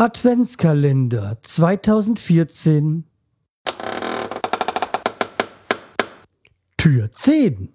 Adventskalender 0.00 1.36
2014 1.42 3.04
Tür 6.78 7.12
10 7.12 7.68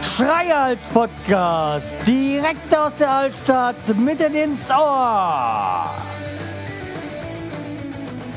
Schreihals 0.00 0.84
Podcast, 0.94 1.96
direkt 2.06 2.72
aus 2.76 2.94
der 2.94 3.10
Altstadt, 3.10 3.74
mitten 3.98 4.32
ins 4.36 4.70
Ohr. 4.70 5.90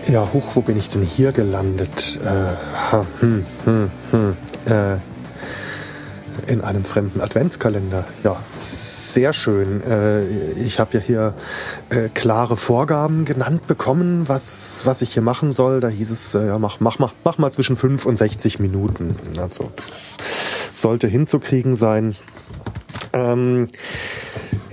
Ja, 0.10 0.26
huch, 0.32 0.56
wo 0.56 0.62
bin 0.62 0.78
ich 0.78 0.88
denn 0.88 1.02
hier 1.02 1.34
gelandet? 1.34 2.20
Äh, 2.24 2.96
hm, 3.20 3.46
hm, 3.66 3.92
hm, 4.12 4.38
äh, 4.66 4.98
in 6.50 6.62
einem 6.62 6.86
fremden 6.86 7.20
Adventskalender. 7.20 8.06
Ja, 8.24 8.38
sehr 8.52 9.34
schön. 9.34 9.84
Äh, 9.84 10.22
ich 10.54 10.80
habe 10.80 10.98
ja 10.98 11.04
hier 11.04 11.34
äh, 11.90 12.08
klare 12.08 12.56
Vorgaben 12.56 13.26
genannt 13.26 13.68
bekommen, 13.68 14.30
was, 14.30 14.86
was 14.86 15.02
ich 15.02 15.12
hier 15.14 15.24
machen 15.24 15.52
soll. 15.52 15.82
Da 15.82 15.90
hieß 15.90 16.10
es, 16.10 16.36
äh, 16.36 16.48
ja, 16.48 16.58
mach, 16.58 16.80
mach, 16.80 17.00
mach, 17.00 17.14
mach 17.26 17.38
mal 17.38 17.52
zwischen 17.52 17.76
5 17.76 18.06
und 18.06 18.18
60 18.18 18.60
Minuten. 18.60 19.18
Also 19.38 19.72
sollte 20.72 21.10
hinzukriegen 21.10 21.76
sein. 21.76 22.16
Ähm, 23.12 23.68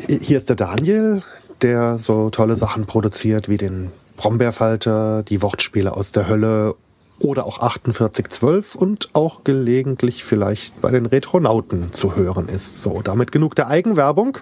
hier 0.07 0.39
ist 0.39 0.49
der 0.49 0.57
Daniel, 0.57 1.23
der 1.61 1.99
so 1.99 2.31
tolle 2.31 2.55
Sachen 2.55 2.87
produziert 2.87 3.49
wie 3.49 3.57
den 3.57 3.91
Brombeerfalter, 4.17 5.23
die 5.23 5.43
Wortspiele 5.43 5.97
aus 5.97 6.13
der 6.13 6.29
Hölle 6.29 6.75
oder 7.19 7.47
auch 7.47 7.59
4812 7.61 8.75
und 8.75 9.11
auch 9.15 9.45
gelegentlich 9.45 10.25
vielleicht 10.25 10.81
bei 10.81 10.91
den 10.91 11.07
Retronauten 11.07 11.93
zu 11.93 12.17
hören 12.17 12.49
ist. 12.49 12.83
So, 12.83 13.03
damit 13.03 13.33
genug 13.33 13.55
der 13.55 13.69
Eigenwerbung. 13.69 14.39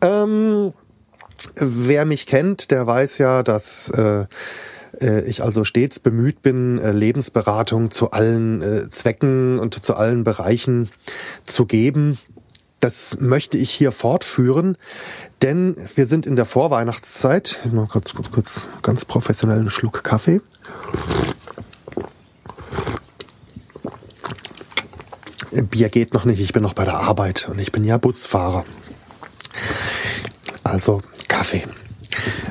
Ähm, 0.00 0.72
wer 1.56 2.04
mich 2.04 2.26
kennt, 2.26 2.70
der 2.70 2.86
weiß 2.86 3.18
ja, 3.18 3.42
dass 3.42 3.88
äh, 3.90 4.26
äh 5.00 5.24
ich 5.24 5.42
also 5.42 5.64
stets 5.64 6.00
bemüht 6.00 6.42
bin, 6.42 6.78
äh, 6.78 6.92
Lebensberatung 6.92 7.90
zu 7.90 8.10
allen 8.10 8.62
äh, 8.62 8.90
Zwecken 8.90 9.58
und 9.58 9.82
zu 9.82 9.94
allen 9.94 10.24
Bereichen 10.24 10.90
zu 11.44 11.66
geben. 11.66 12.18
Das 12.80 13.18
möchte 13.20 13.58
ich 13.58 13.70
hier 13.70 13.92
fortführen, 13.92 14.76
denn 15.42 15.76
wir 15.94 16.06
sind 16.06 16.26
in 16.26 16.36
der 16.36 16.44
Vorweihnachtszeit. 16.44 17.60
Ich 17.64 17.72
mal 17.72 17.86
kurz, 17.86 18.14
kurz, 18.14 18.30
kurz 18.30 18.68
ganz 18.82 19.04
professionellen 19.04 19.70
Schluck 19.70 20.04
Kaffee. 20.04 20.40
Bier 25.50 25.88
geht 25.90 26.14
noch 26.14 26.24
nicht, 26.24 26.40
ich 26.40 26.52
bin 26.52 26.62
noch 26.62 26.72
bei 26.72 26.84
der 26.84 26.94
Arbeit 26.94 27.48
und 27.50 27.58
ich 27.58 27.72
bin 27.72 27.84
ja 27.84 27.98
Busfahrer. 27.98 28.64
Also 30.62 31.02
Kaffee. 31.28 31.64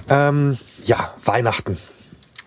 Ähm, 0.10 0.58
ja, 0.84 1.14
Weihnachten. 1.24 1.78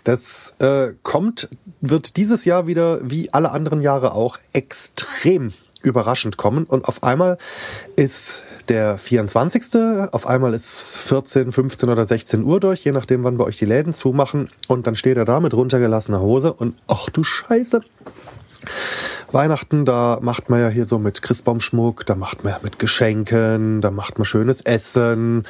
Das 0.05 0.55
äh, 0.59 0.93
kommt, 1.03 1.49
wird 1.81 2.17
dieses 2.17 2.45
Jahr 2.45 2.67
wieder, 2.67 3.01
wie 3.03 3.33
alle 3.33 3.51
anderen 3.51 3.81
Jahre 3.81 4.13
auch, 4.13 4.39
extrem 4.53 5.55
überraschend 5.83 6.37
kommen. 6.37 6.65
Und 6.65 6.87
auf 6.87 7.03
einmal 7.03 7.39
ist 7.97 8.45
der 8.69 8.99
24. 8.99 10.13
Auf 10.13 10.27
einmal 10.27 10.55
ist 10.55 10.97
14, 11.09 11.53
15 11.53 11.89
oder 11.89 12.05
16 12.05 12.43
Uhr 12.45 12.61
durch, 12.61 12.85
je 12.85 12.93
nachdem, 12.93 13.25
wann 13.25 13.37
bei 13.37 13.45
euch 13.45 13.59
die 13.59 13.65
Läden 13.65 13.93
zumachen. 13.93 14.49
Und 14.69 14.87
dann 14.87 14.97
steht 14.97 15.17
er 15.17 15.25
da 15.25 15.41
mit 15.41 15.55
runtergelassener 15.55 16.21
Hose 16.21 16.53
und 16.53 16.75
ach 16.87 17.11
du 17.11 17.25
Scheiße. 17.25 17.81
Weihnachten, 19.33 19.85
da 19.85 20.19
macht 20.23 20.49
man 20.49 20.61
ja 20.61 20.69
hier 20.69 20.87
so 20.87 20.99
mit 20.99 21.23
Christbaumschmuck, 21.23 22.07
da 22.07 22.15
macht 22.15 22.45
man 22.45 22.53
ja 22.53 22.61
mit 22.63 22.79
Geschenken, 22.79 23.81
da 23.81 23.91
macht 23.91 24.19
man 24.19 24.25
schönes 24.25 24.61
Essen. 24.61 25.45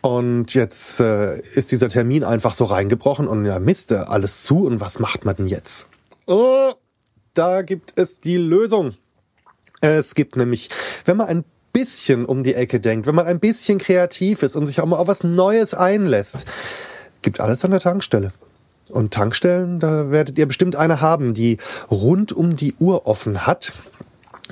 Und 0.00 0.54
jetzt 0.54 1.00
äh, 1.00 1.40
ist 1.40 1.72
dieser 1.72 1.88
Termin 1.88 2.24
einfach 2.24 2.52
so 2.52 2.66
reingebrochen 2.66 3.26
und 3.26 3.46
ja, 3.46 3.58
Mist, 3.58 3.92
alles 3.92 4.42
zu 4.42 4.66
und 4.66 4.80
was 4.80 4.98
macht 4.98 5.24
man 5.24 5.36
denn 5.36 5.48
jetzt? 5.48 5.88
Oh, 6.26 6.72
da 7.34 7.62
gibt 7.62 7.94
es 7.96 8.20
die 8.20 8.36
Lösung. 8.36 8.94
Es 9.80 10.14
gibt 10.14 10.36
nämlich, 10.36 10.70
wenn 11.04 11.16
man 11.16 11.26
ein 11.26 11.44
bisschen 11.74 12.24
um 12.24 12.42
die 12.42 12.54
Ecke 12.54 12.80
denkt, 12.80 13.06
wenn 13.06 13.14
man 13.14 13.26
ein 13.26 13.40
bisschen 13.40 13.76
kreativ 13.76 14.42
ist 14.42 14.56
und 14.56 14.64
sich 14.64 14.80
auch 14.80 14.86
mal 14.86 14.96
auf 14.96 15.08
was 15.08 15.24
Neues 15.24 15.74
einlässt, 15.74 16.46
gibt 17.20 17.40
alles 17.40 17.62
an 17.66 17.72
der 17.72 17.80
Tankstelle. 17.80 18.32
Und 18.88 19.12
Tankstellen, 19.12 19.80
da 19.80 20.10
werdet 20.10 20.38
ihr 20.38 20.46
bestimmt 20.46 20.76
eine 20.76 21.00
haben, 21.00 21.34
die 21.34 21.58
rund 21.90 22.32
um 22.32 22.56
die 22.56 22.74
Uhr 22.78 23.06
offen 23.06 23.46
hat 23.46 23.74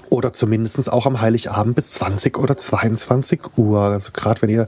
oder 0.09 0.33
zumindestens 0.33 0.89
auch 0.89 1.07
am 1.07 1.21
Heiligabend 1.21 1.75
bis 1.75 1.93
20 1.93 2.39
oder 2.39 2.57
22 2.57 3.41
Uhr. 3.57 3.81
Also 3.81 4.11
gerade 4.13 4.43
wenn 4.43 4.51
ihr, 4.51 4.67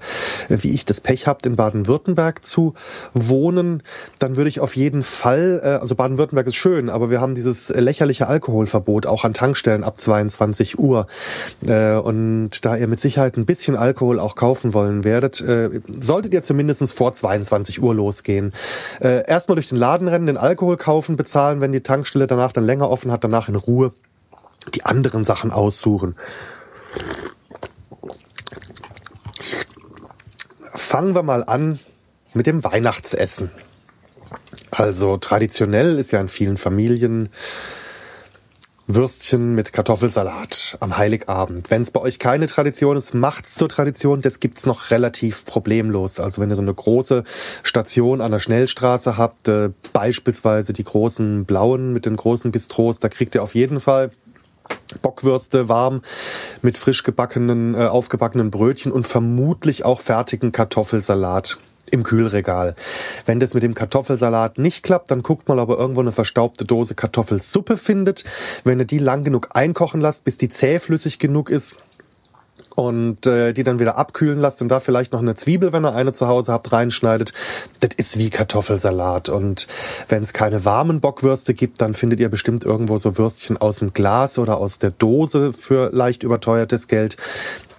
äh, 0.49 0.59
wie 0.61 0.71
ich, 0.71 0.85
das 0.85 1.01
Pech 1.01 1.27
habt, 1.27 1.47
in 1.47 1.57
Baden-Württemberg 1.57 2.45
zu 2.45 2.75
wohnen, 3.12 3.83
dann 4.19 4.37
würde 4.37 4.49
ich 4.49 4.61
auf 4.61 4.77
jeden 4.77 5.03
Fall, 5.03 5.61
äh, 5.62 5.69
also 5.69 5.95
Baden-Württemberg 5.95 6.47
ist 6.47 6.57
schön, 6.57 6.89
aber 6.89 7.11
wir 7.11 7.21
haben 7.21 7.35
dieses 7.35 7.69
lächerliche 7.69 8.27
Alkoholverbot 8.27 9.07
auch 9.07 9.25
an 9.25 9.35
Tankstellen 9.35 9.85
ab 9.85 9.99
22 9.99 10.79
Uhr. 10.79 11.07
Äh, 11.67 11.97
und 11.97 12.65
da 12.65 12.77
ihr 12.77 12.89
mit 12.89 13.01
Sicherheit 13.01 13.37
ein 13.37 13.47
bisschen 13.47 13.77
Alkohol 13.77 14.21
auch 14.21 14.37
kaufen 14.37 14.75
wollen 14.75 15.05
werdet, 15.05 15.43
solltet 16.01 16.33
ihr 16.33 16.43
zumindestens 16.43 16.93
vor 16.93 17.12
22 17.12 17.83
Uhr 17.83 17.95
losgehen. 17.95 18.53
Erstmal 19.01 19.56
durch 19.56 19.69
den 19.69 19.79
Laden 19.79 20.09
rennen, 20.09 20.27
den 20.27 20.37
Alkohol 20.37 20.77
kaufen, 20.77 21.17
bezahlen, 21.17 21.61
wenn 21.61 21.73
die 21.73 21.83
Tankstelle 21.83 22.27
danach 22.27 22.53
dann 22.53 22.65
länger 22.65 22.91
offen 22.91 23.11
hat, 23.11 23.25
danach 23.25 23.49
in 23.49 23.56
Ruhe 23.56 23.93
die 24.73 24.85
anderen 24.85 25.25
Sachen 25.25 25.51
aussuchen. 25.51 26.15
Fangen 30.75 31.15
wir 31.15 31.23
mal 31.23 31.45
an 31.45 31.81
mit 32.35 32.47
dem 32.47 32.65
Weihnachtsessen. 32.65 33.51
Also 34.71 35.17
traditionell 35.17 35.99
ist 35.99 36.11
ja 36.13 36.21
in 36.21 36.29
vielen 36.29 36.57
Familien 36.57 37.31
Würstchen 38.87 39.55
mit 39.55 39.73
Kartoffelsalat 39.73 40.77
am 40.81 40.99
Heiligabend. 40.99 41.71
Wenn 41.71 41.81
es 41.81 41.91
bei 41.91 42.01
euch 42.01 42.19
keine 42.19 42.47
Tradition 42.49 42.99
ist, 42.99 43.15
macht's 43.15 43.55
zur 43.55 43.71
Tradition. 43.71 44.21
Das 44.21 44.41
gibt's 44.41 44.67
noch 44.67 44.91
relativ 44.91 45.47
problemlos. 45.47 46.21
Also 46.21 46.43
wenn 46.43 46.51
ihr 46.51 46.57
so 46.57 46.63
eine 46.63 46.75
große 46.75 47.25
Station 47.63 48.21
an 48.21 48.31
der 48.31 48.41
Schnellstraße 48.41 49.17
habt, 49.17 49.49
äh, 49.49 49.71
beispielsweise 49.95 50.75
die 50.75 50.85
großen 50.85 51.47
blauen 51.47 51.95
mit 51.95 52.05
den 52.05 52.17
großen 52.17 52.53
Bistros, 52.53 52.99
da 52.99 53.09
kriegt 53.09 53.35
ihr 53.35 53.43
auf 53.43 53.55
jeden 53.55 53.81
Fall 53.81 54.11
Bockwürste 55.03 55.69
warm 55.69 56.03
mit 56.62 56.78
frisch 56.78 57.03
gebackenen, 57.03 57.75
äh, 57.75 57.87
aufgebackenen 57.87 58.50
Brötchen 58.50 58.93
und 58.93 59.06
vermutlich 59.06 59.84
auch 59.84 60.00
fertigen 60.00 60.53
Kartoffelsalat 60.53 61.59
im 61.91 62.03
Kühlregal. 62.03 62.75
Wenn 63.27 63.41
das 63.41 63.55
mit 63.55 63.62
dem 63.62 63.75
Kartoffelsalat 63.75 64.59
nicht 64.59 64.83
klappt, 64.83 65.11
dann 65.11 65.23
guckt 65.23 65.49
mal, 65.49 65.59
ob 65.59 65.71
ihr 65.71 65.78
irgendwo 65.78 66.00
eine 66.00 66.12
verstaubte 66.12 66.65
Dose 66.65 66.94
Kartoffelsuppe 66.94 67.77
findet. 67.77 68.25
Wenn 68.65 68.81
ihr 68.81 68.87
die 68.87 68.99
lang 68.99 69.25
genug 69.25 69.50
einkochen 69.55 70.00
lasst, 70.00 70.25
bis 70.25 70.39
die 70.39 70.49
zähflüssig 70.49 71.19
genug 71.19 71.50
ist, 71.50 71.77
und 72.75 73.27
äh, 73.27 73.53
die 73.53 73.62
dann 73.62 73.79
wieder 73.79 73.97
abkühlen 73.97 74.39
lasst 74.39 74.62
und 74.62 74.69
da 74.69 74.81
vielleicht 74.81 75.12
noch 75.12 75.21
eine 75.21 75.35
Zwiebel, 75.35 75.73
wenn 75.73 75.85
ihr 75.85 75.95
eine 75.95 76.12
zu 76.12 76.27
Hause 76.27 76.53
habt, 76.53 76.73
reinschneidet. 76.73 77.33
Das 77.81 77.91
ist 77.97 78.19
wie 78.19 78.31
Kartoffelsalat. 78.31 79.29
Und 79.29 79.67
wenn 80.09 80.23
es 80.23 80.33
keine 80.33 80.65
warmen 80.65 81.01
Bockwürste 81.01 81.55
gibt, 81.55 81.81
dann 81.81 81.95
findet 81.95 82.21
ihr 82.21 82.29
bestimmt 82.29 82.65
irgendwo 82.65 82.99
so 82.99 83.17
Würstchen 83.17 83.57
aus 83.57 83.79
dem 83.79 83.93
Glas 83.93 84.39
oder 84.39 84.59
aus 84.59 84.79
der 84.79 84.91
Dose 84.91 85.53
für 85.53 85.91
leicht 85.93 86.23
überteuertes 86.23 86.89
Geld. 86.89 87.17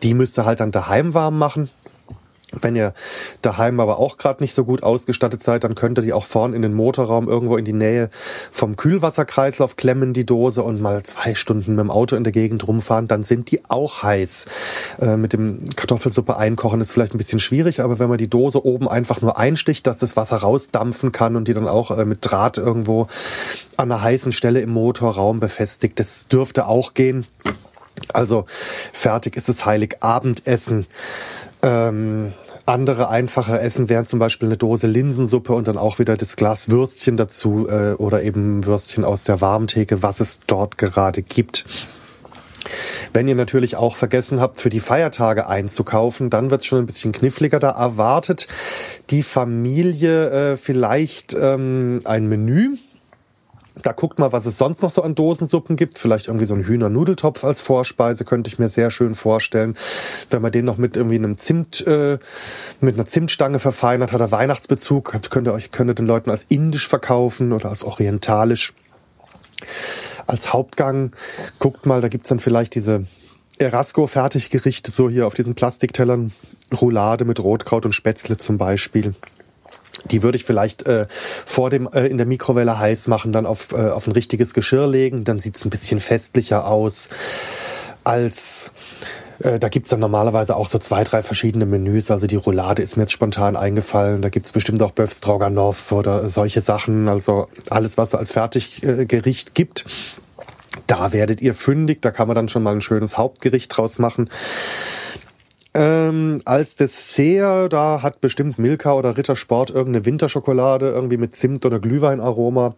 Die 0.03 0.13
müsst 0.13 0.37
ihr 0.37 0.45
halt 0.45 0.59
dann 0.59 0.71
daheim 0.71 1.13
warm 1.13 1.37
machen. 1.37 1.69
Wenn 2.61 2.75
ihr 2.75 2.93
daheim 3.41 3.79
aber 3.79 3.99
auch 3.99 4.17
gerade 4.17 4.43
nicht 4.43 4.53
so 4.53 4.65
gut 4.65 4.83
ausgestattet 4.83 5.41
seid, 5.43 5.63
dann 5.63 5.75
könnt 5.75 5.97
ihr 5.99 6.01
die 6.01 6.13
auch 6.13 6.25
vorn 6.25 6.53
in 6.53 6.61
den 6.61 6.73
Motorraum 6.73 7.27
irgendwo 7.27 7.57
in 7.57 7.65
die 7.65 7.73
Nähe 7.73 8.09
vom 8.51 8.75
Kühlwasserkreislauf 8.75 9.75
klemmen, 9.75 10.13
die 10.13 10.25
Dose, 10.25 10.63
und 10.63 10.81
mal 10.81 11.03
zwei 11.03 11.35
Stunden 11.35 11.71
mit 11.71 11.79
dem 11.79 11.91
Auto 11.91 12.15
in 12.15 12.23
der 12.23 12.33
Gegend 12.33 12.67
rumfahren, 12.67 13.07
dann 13.07 13.23
sind 13.23 13.51
die 13.51 13.61
auch 13.69 14.03
heiß. 14.03 14.45
Äh, 14.99 15.17
mit 15.17 15.33
dem 15.33 15.69
Kartoffelsuppe 15.75 16.37
einkochen 16.37 16.81
ist 16.81 16.91
vielleicht 16.91 17.13
ein 17.13 17.17
bisschen 17.17 17.39
schwierig, 17.39 17.81
aber 17.81 17.99
wenn 17.99 18.09
man 18.09 18.17
die 18.17 18.29
Dose 18.29 18.65
oben 18.65 18.87
einfach 18.87 19.21
nur 19.21 19.37
einsticht, 19.37 19.87
dass 19.87 19.99
das 19.99 20.15
Wasser 20.15 20.37
rausdampfen 20.37 21.11
kann 21.11 21.35
und 21.35 21.47
die 21.47 21.53
dann 21.53 21.67
auch 21.67 21.91
äh, 21.91 22.05
mit 22.05 22.19
Draht 22.21 22.57
irgendwo 22.57 23.07
an 23.77 23.91
einer 23.91 24.01
heißen 24.01 24.31
Stelle 24.31 24.61
im 24.61 24.71
Motorraum 24.71 25.39
befestigt, 25.39 25.99
das 25.99 26.27
dürfte 26.27 26.67
auch 26.67 26.93
gehen. 26.93 27.27
Also 28.13 28.45
fertig 28.93 29.35
ist 29.35 29.49
das 29.49 29.65
Heiligabendessen. 29.65 30.85
Ähm, 31.61 32.33
andere 32.65 33.09
einfache 33.09 33.59
Essen 33.59 33.89
wären 33.89 34.05
zum 34.05 34.19
Beispiel 34.19 34.47
eine 34.47 34.57
Dose 34.57 34.87
Linsensuppe 34.87 35.53
und 35.53 35.67
dann 35.67 35.77
auch 35.77 35.99
wieder 35.99 36.17
das 36.17 36.35
Glas 36.35 36.69
Würstchen 36.69 37.17
dazu 37.17 37.67
äh, 37.69 37.93
oder 37.93 38.23
eben 38.23 38.65
Würstchen 38.65 39.05
aus 39.05 39.23
der 39.23 39.41
Warmtheke, 39.41 40.01
was 40.01 40.19
es 40.19 40.39
dort 40.39 40.77
gerade 40.77 41.21
gibt. 41.21 41.65
Wenn 43.13 43.27
ihr 43.27 43.35
natürlich 43.35 43.75
auch 43.75 43.95
vergessen 43.95 44.39
habt, 44.39 44.59
für 44.59 44.69
die 44.69 44.79
Feiertage 44.79 45.47
einzukaufen, 45.47 46.29
dann 46.29 46.49
wird 46.49 46.61
es 46.61 46.67
schon 46.67 46.79
ein 46.79 46.85
bisschen 46.87 47.11
kniffliger. 47.11 47.59
Da 47.59 47.69
erwartet 47.71 48.47
die 49.11 49.23
Familie 49.23 50.29
äh, 50.29 50.57
vielleicht 50.57 51.35
ähm, 51.39 52.01
ein 52.05 52.27
Menü 52.27 52.77
Da 53.81 53.91
guckt 53.91 54.19
mal, 54.19 54.31
was 54.31 54.45
es 54.45 54.57
sonst 54.57 54.81
noch 54.81 54.91
so 54.91 55.03
an 55.03 55.15
Dosensuppen 55.15 55.75
gibt. 55.75 55.97
Vielleicht 55.97 56.27
irgendwie 56.27 56.45
so 56.45 56.55
ein 56.55 56.63
Hühnernudeltopf 56.63 57.43
als 57.43 57.61
Vorspeise 57.61 58.23
könnte 58.23 58.47
ich 58.47 58.57
mir 58.57 58.69
sehr 58.69 58.89
schön 58.89 59.15
vorstellen. 59.15 59.75
Wenn 60.29 60.41
man 60.41 60.51
den 60.51 60.65
noch 60.65 60.77
mit 60.77 60.95
irgendwie 60.95 61.15
einem 61.15 61.37
Zimt, 61.37 61.85
äh, 61.85 62.17
mit 62.79 62.95
einer 62.95 63.05
Zimtstange 63.05 63.59
verfeinert, 63.59 64.13
hat 64.13 64.21
er 64.21 64.31
Weihnachtsbezug, 64.31 65.19
könnt 65.29 65.47
ihr 65.47 65.53
euch, 65.53 65.71
könnt 65.71 65.89
ihr 65.89 65.95
den 65.95 66.07
Leuten 66.07 66.29
als 66.29 66.45
indisch 66.47 66.87
verkaufen 66.87 67.51
oder 67.51 67.69
als 67.69 67.83
orientalisch. 67.83 68.73
Als 70.27 70.53
Hauptgang 70.53 71.11
guckt 71.59 71.85
mal, 71.85 72.01
da 72.01 72.07
gibt's 72.07 72.29
dann 72.29 72.39
vielleicht 72.39 72.75
diese 72.75 73.05
Erasco-Fertiggerichte, 73.59 74.91
so 74.91 75.09
hier 75.09 75.27
auf 75.27 75.33
diesen 75.33 75.55
Plastiktellern. 75.55 76.33
Roulade 76.73 77.25
mit 77.25 77.39
Rotkraut 77.39 77.85
und 77.85 77.93
Spätzle 77.93 78.37
zum 78.37 78.57
Beispiel. 78.57 79.13
Die 80.05 80.23
würde 80.23 80.37
ich 80.37 80.45
vielleicht 80.45 80.85
äh, 80.87 81.07
vor 81.09 81.69
dem 81.69 81.89
äh, 81.91 82.07
in 82.07 82.17
der 82.17 82.25
Mikrowelle 82.25 82.77
heiß 82.77 83.07
machen, 83.07 83.31
dann 83.31 83.45
auf, 83.45 83.71
äh, 83.71 83.89
auf 83.89 84.07
ein 84.07 84.13
richtiges 84.13 84.53
Geschirr 84.53 84.87
legen. 84.87 85.23
Dann 85.23 85.39
sieht's 85.39 85.65
ein 85.65 85.69
bisschen 85.69 85.99
festlicher 85.99 86.67
aus 86.67 87.09
als 88.03 88.71
äh, 89.39 89.59
da 89.59 89.69
gibt's 89.69 89.89
dann 89.89 89.99
normalerweise 89.99 90.55
auch 90.55 90.67
so 90.67 90.77
zwei, 90.77 91.03
drei 91.03 91.21
verschiedene 91.21 91.65
Menüs. 91.65 92.11
Also 92.11 92.27
die 92.27 92.35
Roulade 92.35 92.81
ist 92.81 92.95
mir 92.95 93.03
jetzt 93.03 93.11
spontan 93.11 93.55
eingefallen. 93.55 94.21
Da 94.21 94.29
gibt's 94.29 94.51
bestimmt 94.51 94.81
auch 94.81 94.91
Böf 94.91 95.11
Stroganoff 95.11 95.91
oder 95.91 96.29
solche 96.29 96.61
Sachen. 96.61 97.09
Also 97.09 97.47
alles, 97.69 97.97
was 97.97 98.09
es 98.09 98.15
als 98.15 98.31
Fertiggericht 98.31 99.55
gibt. 99.55 99.85
Da 100.87 101.13
werdet 101.13 101.41
ihr 101.41 101.55
fündig. 101.55 102.01
Da 102.01 102.11
kann 102.11 102.27
man 102.27 102.35
dann 102.35 102.49
schon 102.49 102.63
mal 102.63 102.73
ein 102.73 102.81
schönes 102.81 103.17
Hauptgericht 103.17 103.75
draus 103.75 103.99
machen. 103.99 104.29
Ähm, 105.77 106.41
als 106.45 106.77
Dessert, 106.77 107.73
da 107.73 108.01
hat 108.01 108.21
bestimmt 108.21 108.57
Milka 108.57 108.93
oder 108.93 109.17
Rittersport 109.17 109.71
irgendeine 109.71 110.05
Winterschokolade, 110.05 110.89
irgendwie 110.89 111.17
mit 111.17 111.35
Zimt 111.35 111.65
oder 111.65 111.79
Glühweinaroma. 111.79 112.75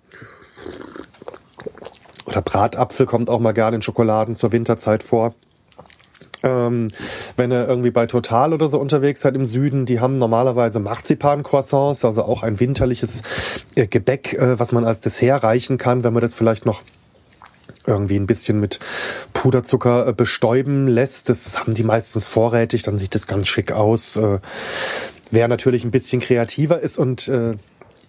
Oder 2.26 2.42
Bratapfel 2.42 3.06
kommt 3.06 3.30
auch 3.30 3.40
mal 3.40 3.52
gerne 3.52 3.76
in 3.76 3.82
Schokoladen 3.84 4.34
zur 4.34 4.52
Winterzeit 4.52 5.04
vor. 5.04 5.36
Ähm, 6.42 6.90
wenn 7.36 7.52
ihr 7.52 7.68
irgendwie 7.68 7.92
bei 7.92 8.08
Total 8.08 8.52
oder 8.52 8.68
so 8.68 8.80
unterwegs 8.80 9.22
seid 9.22 9.36
im 9.36 9.46
Süden, 9.46 9.86
die 9.86 10.00
haben 10.00 10.16
normalerweise 10.16 10.80
Marzipan-Croissants, 10.80 12.04
also 12.04 12.24
auch 12.24 12.42
ein 12.42 12.60
winterliches 12.60 13.22
äh, 13.76 13.86
Gebäck, 13.86 14.34
äh, 14.34 14.60
was 14.60 14.72
man 14.72 14.86
als 14.86 15.02
Dessert 15.02 15.44
reichen 15.44 15.78
kann, 15.78 16.04
wenn 16.04 16.14
man 16.14 16.22
das 16.22 16.34
vielleicht 16.34 16.66
noch 16.66 16.82
irgendwie 17.88 18.18
ein 18.18 18.28
bisschen 18.28 18.60
mit 18.60 18.80
Puderzucker 19.34 20.08
äh, 20.08 20.14
bestäuben 20.14 20.88
lässt. 20.88 21.30
Das 21.30 21.60
haben 21.60 21.74
die 21.74 21.84
meistens 21.84 22.28
vorrätig, 22.28 22.84
dann 22.84 22.98
sieht 22.98 23.16
das 23.16 23.28
ganz 23.28 23.48
schick 23.48 23.72
aus. 23.72 24.18
Äh, 24.18 24.40
wer 25.32 25.48
natürlich 25.48 25.84
ein 25.84 25.92
bisschen 25.92 26.22
kreativer 26.22 26.80
ist 26.80 26.98
und 26.98 27.28
äh, 27.28 27.54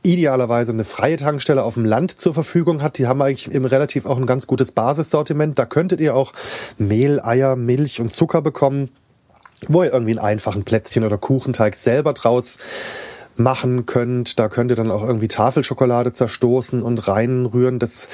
idealerweise 0.03 0.73
eine 0.73 0.85
freie 0.85 1.17
Tankstelle 1.17 1.63
auf 1.63 1.75
dem 1.75 1.85
Land 1.85 2.19
zur 2.19 2.35
Verfügung 2.35 2.83
hat, 2.83 2.99
die 2.99 3.07
haben 3.07 3.21
eigentlich 3.21 3.53
im 3.53 3.65
relativ 3.65 4.07
auch 4.07 4.17
ein 4.17 4.27
ganz 4.27 4.47
gutes 4.47 4.73
Basissortiment. 4.73 5.59
Da 5.59 5.67
könntet 5.67 6.01
ihr 6.01 6.15
auch 6.15 6.33
Mehl, 6.79 7.21
Eier, 7.21 7.57
Milch 7.57 8.01
und 8.01 8.13
Zucker 8.13 8.41
bekommen, 8.41 8.91
wo 9.67 9.83
ihr 9.83 9.93
irgendwie 9.93 10.13
einen 10.13 10.27
einfachen 10.27 10.65
Plätzchen 10.65 11.05
oder 11.05 11.19
Kuchenteig 11.19 11.75
selber 11.75 12.13
draus 12.13 12.59
machen 13.39 13.87
könnt. 13.87 14.39
Da 14.39 14.49
könnt 14.49 14.71
ihr 14.71 14.77
dann 14.77 14.91
auch 14.91 15.03
irgendwie 15.03 15.29
Tafelschokolade 15.29 16.13
zerstoßen 16.13 16.83
und 16.83 17.09
reinrühren. 17.09 17.79
Das, 17.79 18.09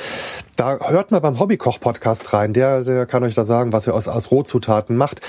da 0.56 0.78
hört 0.88 1.10
mal 1.10 1.20
beim 1.20 1.38
Hobbykoch-Podcast 1.38 2.32
rein. 2.32 2.52
Der, 2.52 2.82
der 2.82 3.06
kann 3.06 3.24
euch 3.24 3.34
da 3.34 3.44
sagen, 3.44 3.72
was 3.72 3.86
ihr 3.86 3.94
aus, 3.94 4.08
aus 4.08 4.30
Rohzutaten 4.30 4.96
macht. 4.96 5.20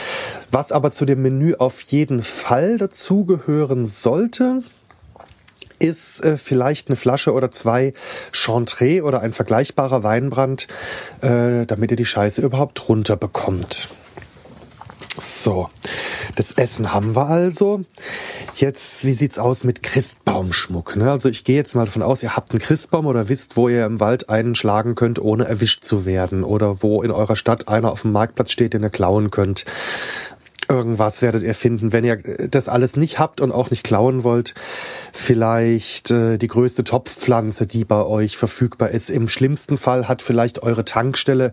Was 0.51 0.71
aber 0.71 0.91
zu 0.91 1.05
dem 1.05 1.21
Menü 1.21 1.55
auf 1.55 1.81
jeden 1.81 2.23
Fall 2.23 2.77
dazugehören 2.77 3.85
sollte, 3.85 4.63
ist 5.79 6.23
äh, 6.23 6.37
vielleicht 6.37 6.87
eine 6.87 6.95
Flasche 6.95 7.33
oder 7.33 7.51
zwei 7.51 7.93
Chantre 8.31 9.03
oder 9.03 9.21
ein 9.21 9.33
vergleichbarer 9.33 10.03
Weinbrand, 10.03 10.67
äh, 11.21 11.65
damit 11.65 11.91
ihr 11.91 11.97
die 11.97 12.05
Scheiße 12.05 12.41
überhaupt 12.41 12.87
runterbekommt. 12.87 13.89
So, 15.17 15.69
das 16.35 16.51
Essen 16.51 16.93
haben 16.93 17.15
wir 17.15 17.27
also. 17.27 17.85
Jetzt, 18.57 19.05
wie 19.05 19.13
sieht's 19.13 19.39
aus 19.39 19.63
mit 19.63 19.81
Christbaumschmuck? 19.81 20.97
Ne? 20.97 21.09
Also 21.09 21.29
ich 21.29 21.45
gehe 21.45 21.55
jetzt 21.55 21.73
mal 21.73 21.85
davon 21.85 22.01
aus, 22.01 22.21
ihr 22.21 22.35
habt 22.35 22.51
einen 22.51 22.59
Christbaum 22.59 23.05
oder 23.05 23.29
wisst, 23.29 23.55
wo 23.55 23.69
ihr 23.69 23.85
im 23.85 24.01
Wald 24.01 24.29
einen 24.29 24.55
schlagen 24.55 24.95
könnt, 24.95 25.19
ohne 25.19 25.45
erwischt 25.45 25.85
zu 25.85 26.05
werden. 26.05 26.43
Oder 26.43 26.83
wo 26.83 27.01
in 27.01 27.11
eurer 27.11 27.37
Stadt 27.37 27.69
einer 27.69 27.91
auf 27.91 28.01
dem 28.01 28.11
Marktplatz 28.11 28.51
steht, 28.51 28.73
den 28.73 28.83
ihr 28.83 28.89
klauen 28.89 29.31
könnt. 29.31 29.63
Irgendwas 30.67 31.21
werdet 31.21 31.43
ihr 31.43 31.53
finden, 31.53 31.93
wenn 31.93 32.03
ihr 32.03 32.17
das 32.49 32.67
alles 32.67 32.97
nicht 32.97 33.19
habt 33.19 33.39
und 33.39 33.51
auch 33.51 33.69
nicht 33.69 33.83
klauen 33.83 34.23
wollt. 34.23 34.53
Vielleicht 35.13 36.11
äh, 36.11 36.37
die 36.37 36.47
größte 36.47 36.83
Topfpflanze, 36.83 37.67
die 37.67 37.85
bei 37.85 38.03
euch 38.03 38.35
verfügbar 38.35 38.89
ist. 38.89 39.09
Im 39.09 39.29
schlimmsten 39.29 39.77
Fall 39.77 40.07
hat 40.07 40.21
vielleicht 40.21 40.63
eure 40.63 40.83
Tankstelle 40.83 41.51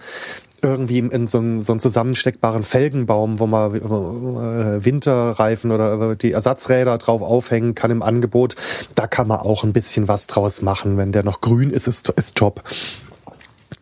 irgendwie 0.63 0.99
in 0.99 1.27
so 1.27 1.39
einen, 1.39 1.61
so 1.61 1.73
einen 1.73 1.81
zusammensteckbaren 1.81 2.63
Felgenbaum, 2.63 3.41
wo 3.41 3.47
man 3.47 3.75
äh, 3.75 4.85
Winterreifen 4.85 5.73
oder 5.73 6.15
die 6.15 6.33
Ersatzräder 6.33 6.99
drauf 6.99 7.21
aufhängen 7.21 7.75
kann 7.75 7.91
im 7.91 8.03
Angebot. 8.03 8.55
Da 8.95 9.07
kann 9.07 9.27
man 9.27 9.41
auch 9.41 9.65
ein 9.65 9.73
bisschen 9.73 10.07
was 10.07 10.29
draus 10.29 10.63
machen. 10.63 10.97
Wenn 10.97 11.13
der 11.13 11.25
noch 11.25 11.41
grün 11.41 11.71
ist, 11.71 11.89
ist, 11.89 12.09
ist 12.11 12.37
top. 12.37 12.63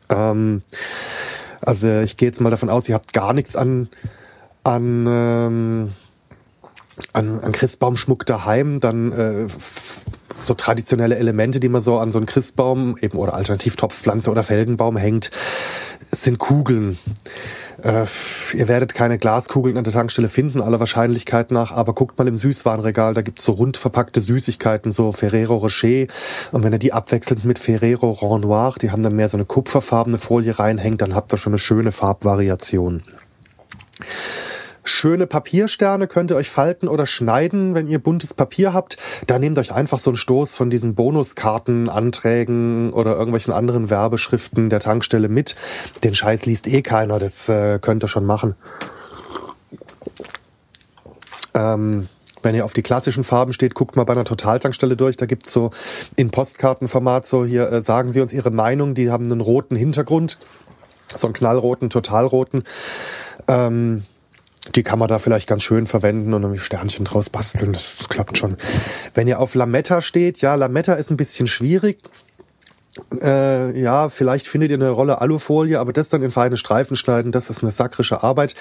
Ähm, 0.09 0.63
also 1.61 2.01
ich 2.01 2.17
gehe 2.17 2.29
jetzt 2.29 2.41
mal 2.41 2.51
davon 2.51 2.71
aus, 2.71 2.89
ihr 2.89 2.95
habt 2.95 3.13
gar 3.13 3.35
nichts 3.35 3.57
an, 3.57 3.89
an, 4.65 5.07
ähm, 5.07 5.93
an, 7.13 7.41
an 7.41 7.53
Christbaumschmuck 7.53 8.25
daheim, 8.25 8.81
dann 8.81 9.13
äh, 9.13 9.47
so 10.39 10.55
traditionelle 10.55 11.17
Elemente, 11.17 11.61
die 11.61 11.69
man 11.69 11.83
so 11.83 11.99
an 11.99 12.11
so 12.11 12.19
einen 12.19 12.27
Christbaum 12.27 12.97
eben 13.01 13.19
oder 13.19 13.35
alternativ 13.35 13.77
Topfpflanze 13.77 14.31
oder 14.31 14.43
Felgenbaum 14.43 14.97
hängt 14.97 15.31
sind 16.03 16.39
Kugeln. 16.39 16.99
Äh, 17.83 18.07
ihr 18.55 18.69
werdet 18.69 18.95
keine 18.95 19.19
Glaskugeln 19.19 19.77
an 19.77 19.85
der 19.85 19.93
Tankstelle 19.93 20.29
finden, 20.29 20.61
aller 20.61 20.81
Wahrscheinlichkeit 20.81 21.51
nach, 21.51 21.73
aber 21.73 21.95
guckt 21.95 22.19
mal 22.19 22.29
im 22.29 22.37
Süßwarenregal, 22.37 23.15
da 23.15 23.23
gibt's 23.23 23.45
so 23.45 23.53
rund 23.53 23.77
verpackte 23.77 24.21
Süßigkeiten, 24.21 24.93
so 24.93 25.13
Ferrero 25.13 25.57
Rocher. 25.57 26.07
Und 26.53 26.65
wenn 26.65 26.73
ihr 26.73 26.79
die 26.79 26.93
abwechselnd 26.93 27.45
mit 27.45 27.59
Ferrero 27.59 28.11
Rond 28.11 28.45
Noir, 28.45 28.75
die 28.81 28.91
haben 28.91 29.03
dann 29.03 29.17
mehr 29.17 29.29
so 29.29 29.37
eine 29.37 29.47
kupferfarbene 29.47 30.19
Folie 30.19 30.59
reinhängt, 30.59 31.03
dann 31.03 31.15
habt 31.15 31.33
ihr 31.33 31.39
schon 31.39 31.53
eine 31.53 31.59
schöne 31.59 31.93
Farbvariation. 31.93 33.03
Schöne 35.01 35.27
Papiersterne 35.27 36.07
könnt 36.09 36.31
ihr 36.31 36.37
euch 36.37 36.51
falten 36.51 36.87
oder 36.87 37.07
schneiden, 37.07 37.75
wenn 37.75 37.87
ihr 37.87 38.01
buntes 38.01 38.35
Papier 38.35 38.75
habt. 38.75 38.99
Da 39.27 39.39
nehmt 39.39 39.57
euch 39.57 39.73
einfach 39.73 39.99
so 39.99 40.11
einen 40.11 40.19
Stoß 40.19 40.55
von 40.57 40.69
diesen 40.69 40.95
Bonuskarten, 40.95 41.89
Anträgen 41.89 42.93
oder 42.93 43.13
irgendwelchen 43.13 43.55
anderen 43.55 43.89
Werbeschriften 43.89 44.69
der 44.69 44.79
Tankstelle 44.79 45.31
mit. 45.31 45.57
Den 46.05 46.15
Scheiß 46.15 46.45
liest 46.45 46.67
eh 46.67 46.83
keiner, 46.83 47.19
das 47.19 47.49
äh, 47.49 47.79
könnt 47.81 48.05
ihr 48.05 48.09
schon 48.09 48.27
machen. 48.27 48.57
Ähm, 51.55 52.11
wenn 52.43 52.55
ihr 52.55 52.67
auf 52.67 52.75
die 52.75 52.83
klassischen 52.83 53.25
Farben 53.25 53.55
steht, 53.55 53.73
guckt 53.73 53.97
mal 53.97 54.05
bei 54.05 54.13
einer 54.13 54.25
Totaltankstelle 54.27 54.97
durch. 54.97 55.17
Da 55.17 55.25
gibt's 55.25 55.51
so 55.51 55.71
in 56.17 56.31
Postkartenformat 56.31 57.25
so 57.25 57.47
hier, 57.47 57.73
äh, 57.73 57.81
sagen 57.81 58.13
Sie 58.13 58.21
uns 58.21 58.35
Ihre 58.35 58.51
Meinung. 58.51 58.93
Die 58.93 59.11
haben 59.11 59.25
einen 59.25 59.41
roten 59.41 59.77
Hintergrund, 59.77 60.39
so 61.17 61.27
einen 61.27 61.33
knallroten, 61.33 61.89
totalroten. 61.89 62.65
Ähm, 63.49 64.05
die 64.75 64.83
kann 64.83 64.99
man 64.99 65.09
da 65.09 65.19
vielleicht 65.19 65.49
ganz 65.49 65.63
schön 65.63 65.87
verwenden 65.87 66.35
und 66.35 66.43
irgendwie 66.43 66.61
Sternchen 66.61 67.05
draus 67.05 67.31
basteln. 67.31 67.73
Das 67.73 68.09
klappt 68.09 68.39
schon. 68.39 68.57
Wenn 69.15 69.27
ihr 69.27 69.41
auf 69.41 69.55
Lametta 69.55 70.03
steht, 70.03 70.41
ja, 70.41 70.55
Lametta 70.55 70.95
ist 70.95 71.11
ein 71.11 71.17
bisschen 71.17 71.47
schwierig. 71.47 71.99
Äh, 73.23 73.81
ja, 73.81 74.09
vielleicht 74.09 74.49
findet 74.49 74.71
ihr 74.71 74.77
eine 74.77 74.91
Rolle 74.91 75.21
Alufolie, 75.21 75.79
aber 75.79 75.93
das 75.93 76.09
dann 76.09 76.23
in 76.23 76.31
feine 76.31 76.57
Streifen 76.57 76.97
schneiden, 76.97 77.31
das 77.31 77.49
ist 77.49 77.63
eine 77.63 77.71
sakrische 77.71 78.23
Arbeit. 78.23 78.57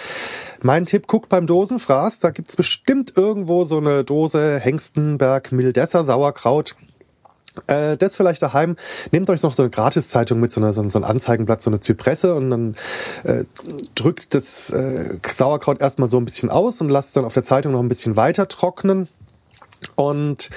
Mein 0.61 0.85
Tipp, 0.85 1.07
guckt 1.07 1.29
beim 1.29 1.47
Dosenfraß, 1.47 2.19
da 2.19 2.29
gibt's 2.29 2.55
bestimmt 2.55 3.13
irgendwo 3.17 3.63
so 3.63 3.77
eine 3.77 4.03
Dose 4.03 4.59
Hengstenberg 4.59 5.51
Mildesser 5.51 6.03
Sauerkraut. 6.03 6.75
Äh, 7.67 7.97
das 7.97 8.15
vielleicht 8.15 8.41
daheim. 8.41 8.75
Nehmt 9.11 9.29
euch 9.29 9.43
noch 9.43 9.53
so 9.53 9.63
eine 9.63 9.69
Gratiszeitung 9.69 10.39
mit, 10.39 10.51
so, 10.51 10.61
einer, 10.61 10.73
so, 10.73 10.81
ein 10.81 11.03
Anzeigenblatt, 11.03 11.61
so 11.61 11.69
eine 11.69 11.79
Zypresse 11.79 12.35
und 12.35 12.49
dann 12.49 12.75
äh, 13.23 13.43
drückt 13.95 14.33
das 14.33 14.69
äh, 14.69 15.17
Sauerkraut 15.29 15.81
erstmal 15.81 16.09
so 16.09 16.17
ein 16.17 16.25
bisschen 16.25 16.49
aus 16.49 16.81
und 16.81 16.89
lasst 16.89 17.15
dann 17.15 17.25
auf 17.25 17.33
der 17.33 17.43
Zeitung 17.43 17.73
noch 17.73 17.81
ein 17.81 17.89
bisschen 17.89 18.15
weiter 18.15 18.47
trocknen. 18.47 19.07
Und 19.95 20.49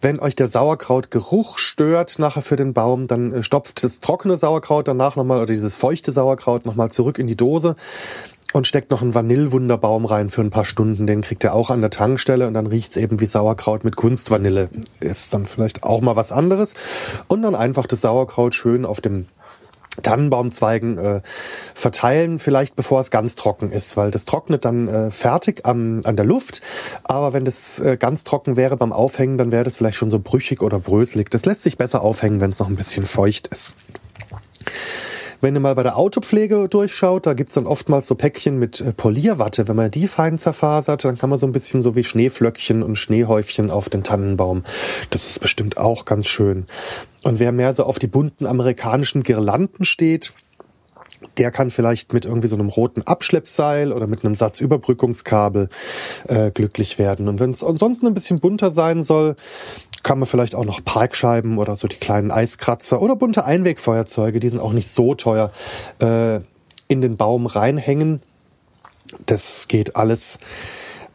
wenn 0.00 0.18
euch 0.18 0.34
der 0.34 0.48
Sauerkrautgeruch 0.48 1.58
stört 1.58 2.18
nachher 2.18 2.42
für 2.42 2.56
den 2.56 2.72
Baum, 2.74 3.06
dann 3.06 3.32
äh, 3.32 3.42
stopft 3.42 3.84
das 3.84 4.00
trockene 4.00 4.36
Sauerkraut 4.36 4.88
danach 4.88 5.16
nochmal 5.16 5.38
oder 5.38 5.46
dieses 5.46 5.76
feuchte 5.76 6.12
Sauerkraut 6.12 6.66
nochmal 6.66 6.90
zurück 6.90 7.18
in 7.18 7.26
die 7.26 7.36
Dose 7.36 7.76
und 8.52 8.66
steckt 8.66 8.90
noch 8.90 9.02
einen 9.02 9.14
Vanillewunderbaum 9.14 10.04
rein 10.04 10.30
für 10.30 10.42
ein 10.42 10.50
paar 10.50 10.64
Stunden. 10.64 11.06
Den 11.06 11.22
kriegt 11.22 11.44
er 11.44 11.54
auch 11.54 11.70
an 11.70 11.80
der 11.80 11.90
Tankstelle 11.90 12.46
und 12.46 12.54
dann 12.54 12.66
riecht's 12.66 12.96
eben 12.96 13.20
wie 13.20 13.26
Sauerkraut 13.26 13.84
mit 13.84 13.96
Kunstvanille. 13.96 14.68
Ist 15.00 15.32
dann 15.34 15.46
vielleicht 15.46 15.82
auch 15.82 16.00
mal 16.00 16.16
was 16.16 16.32
anderes. 16.32 16.74
Und 17.28 17.42
dann 17.42 17.54
einfach 17.54 17.86
das 17.86 18.00
Sauerkraut 18.00 18.54
schön 18.54 18.84
auf 18.84 19.00
dem 19.00 19.26
Tannenbaumzweigen 20.00 20.96
äh, 20.96 21.20
verteilen, 21.74 22.38
vielleicht 22.38 22.76
bevor 22.76 23.00
es 23.00 23.10
ganz 23.10 23.36
trocken 23.36 23.70
ist, 23.70 23.96
weil 23.98 24.10
das 24.10 24.24
trocknet 24.24 24.64
dann 24.64 24.88
äh, 24.88 25.10
fertig 25.10 25.66
am, 25.66 26.00
an 26.04 26.16
der 26.16 26.24
Luft. 26.24 26.62
Aber 27.04 27.34
wenn 27.34 27.44
das 27.44 27.78
äh, 27.78 27.98
ganz 27.98 28.24
trocken 28.24 28.56
wäre 28.56 28.78
beim 28.78 28.92
Aufhängen, 28.92 29.36
dann 29.36 29.52
wäre 29.52 29.64
das 29.64 29.74
vielleicht 29.74 29.98
schon 29.98 30.08
so 30.08 30.18
brüchig 30.18 30.62
oder 30.62 30.78
bröselig. 30.78 31.30
Das 31.30 31.44
lässt 31.44 31.62
sich 31.62 31.76
besser 31.76 32.00
aufhängen, 32.00 32.40
wenn 32.40 32.50
es 32.50 32.58
noch 32.58 32.68
ein 32.68 32.76
bisschen 32.76 33.04
feucht 33.04 33.48
ist. 33.48 33.74
Wenn 35.42 35.56
ihr 35.56 35.60
mal 35.60 35.74
bei 35.74 35.82
der 35.82 35.96
Autopflege 35.96 36.68
durchschaut, 36.68 37.26
da 37.26 37.34
gibt's 37.34 37.54
dann 37.54 37.66
oftmals 37.66 38.06
so 38.06 38.14
Päckchen 38.14 38.60
mit 38.60 38.80
äh, 38.80 38.92
Polierwatte. 38.92 39.66
Wenn 39.66 39.74
man 39.74 39.90
die 39.90 40.06
fein 40.06 40.38
zerfasert, 40.38 41.04
dann 41.04 41.18
kann 41.18 41.30
man 41.30 41.38
so 41.40 41.46
ein 41.46 41.52
bisschen 41.52 41.82
so 41.82 41.96
wie 41.96 42.04
Schneeflöckchen 42.04 42.84
und 42.84 42.94
Schneehäufchen 42.94 43.68
auf 43.68 43.88
den 43.88 44.04
Tannenbaum. 44.04 44.62
Das 45.10 45.28
ist 45.28 45.40
bestimmt 45.40 45.78
auch 45.78 46.04
ganz 46.04 46.28
schön. 46.28 46.66
Und 47.24 47.40
wer 47.40 47.50
mehr 47.50 47.72
so 47.72 47.82
auf 47.82 47.98
die 47.98 48.06
bunten 48.06 48.46
amerikanischen 48.46 49.24
Girlanden 49.24 49.84
steht, 49.84 50.32
der 51.38 51.50
kann 51.50 51.72
vielleicht 51.72 52.12
mit 52.12 52.24
irgendwie 52.24 52.48
so 52.48 52.54
einem 52.54 52.68
roten 52.68 53.02
Abschleppseil 53.02 53.92
oder 53.92 54.06
mit 54.06 54.24
einem 54.24 54.36
Satz 54.36 54.60
Überbrückungskabel 54.60 55.70
äh, 56.28 56.52
glücklich 56.52 57.00
werden. 57.00 57.26
Und 57.26 57.40
wenn 57.40 57.50
es 57.50 57.64
ansonsten 57.64 58.06
ein 58.06 58.14
bisschen 58.14 58.38
bunter 58.38 58.70
sein 58.70 59.02
soll, 59.02 59.34
kann 60.02 60.18
man 60.18 60.26
vielleicht 60.26 60.54
auch 60.54 60.64
noch 60.64 60.84
Parkscheiben 60.84 61.58
oder 61.58 61.76
so 61.76 61.88
die 61.88 61.96
kleinen 61.96 62.30
Eiskratzer 62.30 63.00
oder 63.00 63.16
bunte 63.16 63.44
Einwegfeuerzeuge, 63.44 64.40
die 64.40 64.48
sind 64.48 64.60
auch 64.60 64.72
nicht 64.72 64.88
so 64.88 65.14
teuer, 65.14 65.52
äh, 66.00 66.40
in 66.88 67.00
den 67.00 67.16
Baum 67.16 67.46
reinhängen. 67.46 68.22
Das 69.26 69.68
geht 69.68 69.96
alles. 69.96 70.38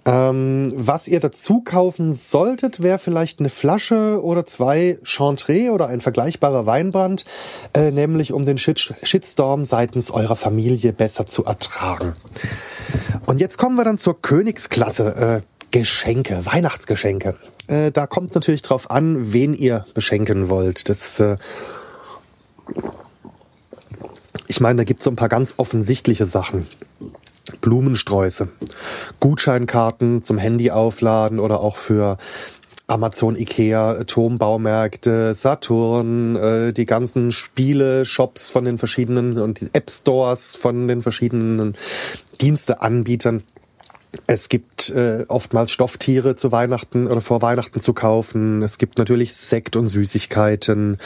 Ähm, 0.07 0.71
was 0.73 1.09
ihr 1.09 1.19
dazu 1.19 1.59
kaufen 1.59 2.13
solltet, 2.13 2.81
wäre 2.81 2.97
vielleicht 2.97 3.39
eine 3.39 3.49
Flasche 3.49 4.23
oder 4.23 4.45
zwei 4.45 4.99
Chantre 5.03 5.71
oder 5.73 5.87
ein 5.87 5.99
vergleichbarer 5.99 6.65
Weinbrand, 6.65 7.25
äh, 7.73 7.91
nämlich 7.91 8.31
um 8.31 8.45
den 8.45 8.57
Shit 8.57 8.93
Shitstorm 9.03 9.65
seitens 9.65 10.09
eurer 10.09 10.37
Familie 10.37 10.93
besser 10.93 11.25
zu 11.25 11.43
ertragen. 11.43 12.15
Und 13.27 13.41
jetzt 13.41 13.57
kommen 13.57 13.75
wir 13.75 13.83
dann 13.83 13.97
zur 13.97 14.21
Königsklasse. 14.21 15.43
Äh, 15.43 15.56
Geschenke, 15.71 16.45
Weihnachtsgeschenke. 16.45 17.35
Äh, 17.67 17.91
da 17.91 18.07
kommt 18.07 18.29
es 18.29 18.35
natürlich 18.35 18.61
drauf 18.61 18.89
an, 18.91 19.33
wen 19.33 19.53
ihr 19.53 19.85
beschenken 19.93 20.49
wollt. 20.49 20.89
Das, 20.89 21.19
äh, 21.19 21.37
ich 24.47 24.59
meine, 24.59 24.77
da 24.77 24.83
gibt 24.83 24.99
es 24.99 25.03
so 25.03 25.11
ein 25.11 25.15
paar 25.15 25.29
ganz 25.29 25.55
offensichtliche 25.57 26.25
Sachen. 26.25 26.67
Blumensträuße, 27.61 28.49
Gutscheinkarten 29.19 30.21
zum 30.21 30.37
Handy 30.37 30.71
aufladen 30.71 31.39
oder 31.39 31.61
auch 31.61 31.77
für 31.77 32.17
Amazon, 32.87 33.35
Ikea, 33.35 34.05
Turmbaumärkte, 34.05 35.33
Saturn, 35.33 36.35
äh, 36.37 36.73
die 36.73 36.85
ganzen 36.85 37.33
Spiele, 37.33 38.05
Shops 38.05 38.49
von 38.49 38.63
den 38.63 38.77
verschiedenen 38.77 39.37
und 39.39 39.59
die 39.59 39.69
App 39.73 39.91
Stores 39.91 40.55
von 40.55 40.87
den 40.87 41.01
verschiedenen 41.01 41.75
Diensteanbietern. 42.39 43.43
Es 44.25 44.49
gibt 44.49 44.89
äh, 44.89 45.25
oftmals 45.27 45.71
Stofftiere 45.71 46.35
zu 46.35 46.51
Weihnachten 46.51 47.07
oder 47.07 47.21
vor 47.21 47.41
Weihnachten 47.41 47.79
zu 47.79 47.93
kaufen. 47.93 48.61
Es 48.61 48.77
gibt 48.77 48.97
natürlich 48.97 49.35
Sekt 49.35 49.75
und 49.75 49.85
Süßigkeiten. 49.85 50.97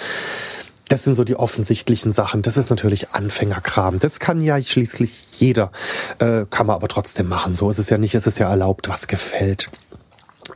Das 0.88 1.04
sind 1.04 1.16
so 1.16 1.24
die 1.24 1.38
offensichtlichen 1.38 2.12
Sachen. 2.12 2.42
Das 2.42 2.58
ist 2.58 2.70
natürlich 2.70 3.12
Anfängerkram. 3.12 4.00
Das 4.00 4.20
kann 4.20 4.42
ja 4.42 4.62
schließlich 4.62 5.40
jeder. 5.40 5.72
Äh, 6.20 6.46
kann 6.50 6.68
man 6.68 6.76
aber 6.76 6.90
trotzdem 6.90 7.30
machen. 7.30 7.56
So 7.56 7.70
ist 7.70 7.80
es 7.80 7.90
ja 7.90 7.98
nicht. 7.98 8.14
Es 8.16 8.28
ist 8.28 8.40
ja 8.40 8.50
erlaubt, 8.50 8.90
was 8.90 9.08
gefällt. 9.08 9.70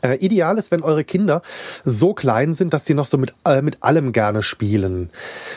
Äh, 0.05 0.17
ideal 0.17 0.59
ist, 0.59 0.69
wenn 0.69 0.83
eure 0.83 1.03
Kinder 1.03 1.41
so 1.83 2.13
klein 2.13 2.53
sind, 2.53 2.73
dass 2.73 2.85
sie 2.85 2.93
noch 2.93 3.07
so 3.07 3.17
mit, 3.17 3.33
äh, 3.45 3.63
mit 3.63 3.81
allem 3.81 4.11
gerne 4.11 4.43
spielen. 4.43 5.09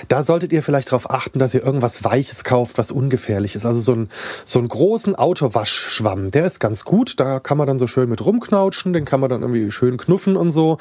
Da 0.09 0.23
solltet 0.23 0.53
ihr 0.53 0.63
vielleicht 0.63 0.89
darauf 0.89 1.11
achten, 1.11 1.39
dass 1.39 1.53
ihr 1.53 1.63
irgendwas 1.63 2.03
Weiches 2.03 2.45
kauft, 2.45 2.79
was 2.79 2.91
ungefährlich 2.91 3.55
ist. 3.55 3.67
Also 3.67 3.81
so, 3.81 3.93
ein, 3.93 4.09
so 4.47 4.59
einen 4.59 4.69
großen 4.69 5.15
Autowaschschwamm, 5.17 6.31
der 6.31 6.47
ist 6.47 6.61
ganz 6.61 6.85
gut. 6.85 7.21
Da 7.21 7.41
kann 7.41 7.59
man 7.59 7.67
dann 7.67 7.77
so 7.77 7.87
schön 7.87 8.09
mit 8.09 8.25
rumknautschen, 8.25 8.95
den 8.95 9.05
kann 9.05 9.21
man 9.21 9.29
dann 9.29 9.43
irgendwie 9.43 9.71
schön 9.71 9.99
knuffen 9.99 10.37
und 10.37 10.51
so. 10.51 10.79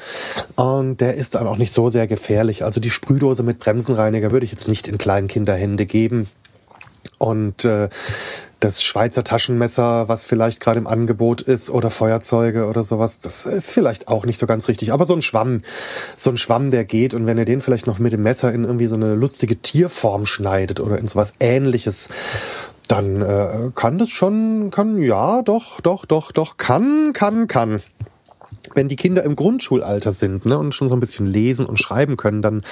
Und 0.56 1.02
der 1.02 1.16
ist 1.16 1.34
dann 1.34 1.46
auch 1.46 1.58
nicht 1.58 1.72
so 1.72 1.90
sehr 1.90 2.06
gefährlich. 2.06 2.64
Also 2.64 2.80
die 2.80 2.90
Sprühdose 2.90 3.42
mit 3.42 3.58
Bremsenreiniger 3.58 4.30
würde 4.30 4.44
ich 4.44 4.52
jetzt 4.52 4.68
nicht 4.68 4.88
in 4.88 4.96
kleinen 4.96 5.28
Kinderhände 5.28 5.84
geben. 5.84 6.30
Und 7.18 7.64
äh, 7.64 7.88
das 8.60 8.82
Schweizer 8.82 9.22
Taschenmesser, 9.22 10.08
was 10.08 10.24
vielleicht 10.24 10.60
gerade 10.60 10.78
im 10.78 10.86
Angebot 10.86 11.40
ist, 11.40 11.70
oder 11.70 11.90
Feuerzeuge 11.90 12.66
oder 12.66 12.82
sowas, 12.82 13.20
das 13.20 13.46
ist 13.46 13.70
vielleicht 13.70 14.08
auch 14.08 14.26
nicht 14.26 14.38
so 14.38 14.46
ganz 14.46 14.68
richtig. 14.68 14.92
Aber 14.92 15.04
so 15.04 15.14
ein 15.14 15.22
Schwamm, 15.22 15.62
so 16.16 16.30
ein 16.30 16.36
Schwamm, 16.36 16.70
der 16.70 16.84
geht 16.84 17.14
und 17.14 17.26
wenn 17.26 17.38
ihr 17.38 17.44
den 17.44 17.60
vielleicht 17.60 17.86
noch 17.86 17.98
mit 17.98 18.12
dem 18.12 18.22
Messer 18.22 18.52
in 18.52 18.64
irgendwie 18.64 18.86
so 18.86 18.96
eine 18.96 19.14
lustige 19.14 19.56
Tierform 19.56 20.26
schneidet 20.26 20.80
oder 20.80 20.98
in 20.98 21.06
sowas 21.06 21.34
ähnliches, 21.40 22.08
dann 22.88 23.20
äh, 23.22 23.70
kann 23.74 23.98
das 23.98 24.08
schon, 24.10 24.70
kann, 24.70 25.00
ja, 25.02 25.42
doch, 25.42 25.80
doch, 25.80 26.04
doch, 26.06 26.32
doch, 26.32 26.56
kann, 26.56 27.12
kann, 27.12 27.46
kann 27.46 27.80
wenn 28.74 28.88
die 28.88 28.96
Kinder 28.96 29.24
im 29.24 29.36
Grundschulalter 29.36 30.12
sind 30.12 30.46
ne, 30.46 30.58
und 30.58 30.74
schon 30.74 30.88
so 30.88 30.96
ein 30.96 31.00
bisschen 31.00 31.26
lesen 31.26 31.66
und 31.66 31.78
schreiben 31.78 32.16
können, 32.16 32.42
dann 32.42 32.62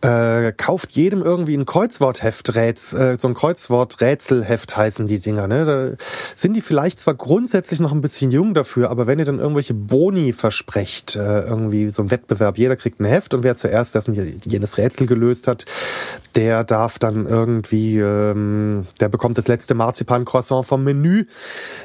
äh, 0.00 0.52
kauft 0.52 0.92
jedem 0.92 1.22
irgendwie 1.22 1.56
ein 1.56 1.66
Kreuzwortheft, 1.66 2.54
Rätsel, 2.54 3.14
äh, 3.14 3.18
so 3.18 3.28
ein 3.28 3.34
Kreuzworträtselheft 3.34 4.76
heißen 4.76 5.06
die 5.06 5.18
Dinger. 5.18 5.46
Ne? 5.46 5.64
Da 5.64 6.04
sind 6.34 6.54
die 6.54 6.60
vielleicht 6.60 7.00
zwar 7.00 7.14
grundsätzlich 7.14 7.80
noch 7.80 7.92
ein 7.92 8.00
bisschen 8.00 8.30
jung 8.30 8.54
dafür, 8.54 8.90
aber 8.90 9.06
wenn 9.06 9.18
ihr 9.18 9.24
dann 9.24 9.38
irgendwelche 9.38 9.74
Boni 9.74 10.32
versprecht, 10.32 11.16
äh, 11.16 11.42
irgendwie 11.42 11.90
so 11.90 12.02
ein 12.02 12.10
Wettbewerb, 12.10 12.58
jeder 12.58 12.76
kriegt 12.76 13.00
ein 13.00 13.04
Heft 13.04 13.34
und 13.34 13.42
wer 13.42 13.54
zuerst 13.54 13.94
das 13.94 14.06
jenes 14.06 14.78
Rätsel 14.78 15.06
gelöst 15.06 15.48
hat, 15.48 15.64
der 16.34 16.64
darf 16.64 16.98
dann 16.98 17.26
irgendwie, 17.26 17.98
ähm, 17.98 18.86
der 19.00 19.08
bekommt 19.08 19.38
das 19.38 19.48
letzte 19.48 19.74
Marzipan-Croissant 19.74 20.66
vom 20.66 20.84
Menü. 20.84 21.24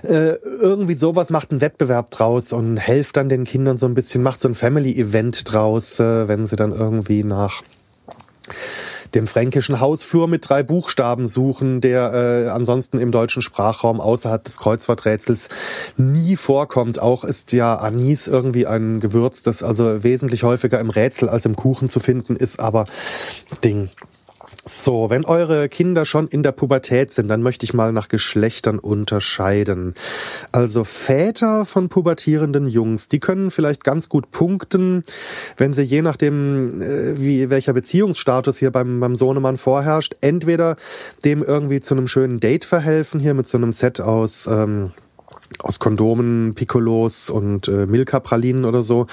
Äh, 0.04 0.36
irgendwie 0.62 0.96
sowas 0.96 1.30
macht 1.30 1.52
einen 1.52 1.62
Wettbewerb 1.62 2.12
draus 2.12 2.54
und 2.54 2.78
helft 2.78 3.18
dann 3.18 3.30
den 3.30 3.46
Kindern 3.46 3.78
so 3.78 3.86
ein 3.86 3.94
bisschen, 3.94 4.24
macht 4.24 4.40
so 4.40 4.48
ein 4.48 4.56
Family-Event 4.56 5.52
draus, 5.52 6.00
äh, 6.00 6.28
wenn 6.28 6.46
sie 6.46 6.56
dann 6.56 6.72
irgendwie 6.72 7.24
nach 7.24 7.64
dem 9.16 9.28
fränkischen 9.28 9.80
Hausflur 9.80 10.28
mit 10.28 10.48
drei 10.48 10.64
Buchstaben 10.64 11.28
suchen, 11.28 11.82
der 11.82 12.14
äh, 12.14 12.50
ansonsten 12.50 13.00
im 13.00 13.12
deutschen 13.12 13.42
Sprachraum 13.42 14.00
außerhalb 14.00 14.44
des 14.44 14.58
Kreuzworträtsels 14.58 15.50
nie 15.98 16.36
vorkommt. 16.36 17.00
Auch 17.00 17.24
ist 17.24 17.52
ja 17.52 17.76
Anis 17.76 18.28
irgendwie 18.28 18.68
ein 18.68 19.00
Gewürz, 19.00 19.44
das 19.44 19.64
also 19.64 20.04
wesentlich 20.04 20.44
häufiger 20.44 20.80
im 20.80 20.90
Rätsel 20.90 21.30
als 21.30 21.46
im 21.46 21.56
Kuchen 21.56 21.90
zu 21.90 22.00
finden 22.00 22.36
ist, 22.36 22.60
aber 22.60 22.86
Ding. 23.64 23.90
So, 24.64 25.10
wenn 25.10 25.26
eure 25.26 25.70
Kinder 25.70 26.06
schon 26.06 26.28
in 26.28 26.44
der 26.44 26.52
Pubertät 26.52 27.10
sind, 27.10 27.30
dann 27.30 27.42
möchte 27.42 27.64
ich 27.64 27.74
mal 27.74 27.92
nach 27.92 28.10
Geschlechtern 28.10 28.78
unterscheiden. 28.78 29.96
Also 30.52 30.84
Väter 30.84 31.66
von 31.66 31.90
pubertierenden 31.90 32.68
Jungs, 32.68 33.08
die 33.08 33.20
können 33.20 33.50
vielleicht 33.50 33.84
ganz 33.84 34.08
gut 34.08 34.30
punkten, 34.30 35.02
wenn 35.58 35.74
sie 35.74 35.82
je 35.82 36.04
nachdem, 36.04 36.80
äh, 36.80 37.20
wie 37.20 37.50
welcher 37.50 37.74
Beziehungsstatus 37.74 38.60
hier 38.60 38.70
beim, 38.70 39.00
beim 39.00 39.16
Sohnemann 39.16 39.58
vorherrscht, 39.58 40.16
entweder 40.22 40.76
dem 41.26 41.42
irgendwie 41.42 41.80
zu 41.80 41.96
einem 41.96 42.08
schönen 42.08 42.40
Date 42.40 42.66
verhelfen, 42.66 43.20
hier 43.20 43.34
mit 43.34 43.48
so 43.48 43.58
einem 43.58 43.74
Set 43.74 44.00
aus 44.00 44.46
ähm, 44.46 44.92
aus 45.60 45.80
Kondomen, 45.80 46.54
Piccolos 46.56 47.30
und 47.30 47.68
äh, 47.68 47.86
Milka-Pralinen 47.86 48.66
oder 48.66 48.82
so. 48.82 49.08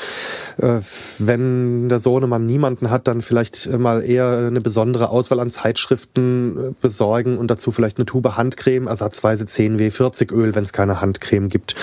Äh, 0.58 0.80
wenn 1.18 1.88
der 1.88 2.00
Sohnemann 2.00 2.46
niemanden 2.46 2.90
hat, 2.90 3.08
dann 3.08 3.22
vielleicht 3.22 3.70
mal 3.78 4.04
eher 4.04 4.46
eine 4.46 4.60
besondere 4.60 5.10
Auswahl 5.10 5.40
an 5.40 5.50
Zeitschriften 5.50 6.56
äh, 6.56 6.74
besorgen 6.80 7.38
und 7.38 7.50
dazu 7.50 7.70
vielleicht 7.70 7.98
eine 7.98 8.06
Tube 8.06 8.36
Handcreme, 8.36 8.86
ersatzweise 8.86 9.44
10W40 9.44 10.32
Öl, 10.32 10.54
wenn 10.54 10.64
es 10.64 10.72
keine 10.72 11.00
Handcreme 11.00 11.48
gibt. 11.48 11.74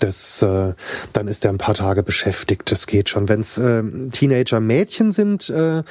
Das, 0.00 0.42
äh, 0.42 0.74
dann 1.12 1.28
ist 1.28 1.44
er 1.44 1.50
ein 1.50 1.58
paar 1.58 1.74
Tage 1.74 2.02
beschäftigt. 2.02 2.72
Das 2.72 2.86
geht 2.86 3.08
schon. 3.08 3.28
Wenn 3.28 3.40
es 3.40 3.58
äh, 3.58 3.82
Teenager-Mädchen 4.10 5.12
sind, 5.12 5.50
äh, 5.50 5.82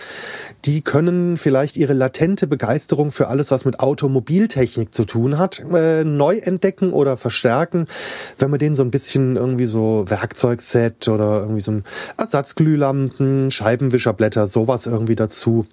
die 0.65 0.81
können 0.81 1.37
vielleicht 1.37 1.77
ihre 1.77 1.93
latente 1.93 2.47
Begeisterung 2.47 3.11
für 3.11 3.27
alles, 3.27 3.51
was 3.51 3.65
mit 3.65 3.79
Automobiltechnik 3.79 4.93
zu 4.93 5.05
tun 5.05 5.37
hat, 5.37 5.63
äh, 5.73 6.03
neu 6.03 6.37
entdecken 6.37 6.93
oder 6.93 7.17
verstärken 7.17 7.87
wenn 8.37 8.49
man 8.49 8.59
denen 8.59 8.75
so 8.75 8.83
ein 8.83 8.91
bisschen 8.91 9.35
irgendwie 9.35 9.65
so 9.65 10.05
Werkzeugset 10.07 11.07
oder 11.07 11.41
irgendwie 11.41 11.61
so 11.61 11.71
ein 11.71 11.83
Ersatzglühlampen, 12.17 13.51
Scheibenwischerblätter, 13.51 14.47
sowas 14.47 14.85
irgendwie 14.85 15.15
dazu 15.15 15.65